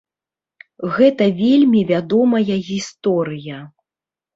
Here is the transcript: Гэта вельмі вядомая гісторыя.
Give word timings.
Гэта 0.95 1.27
вельмі 1.43 1.85
вядомая 1.95 2.45
гісторыя. 2.67 3.67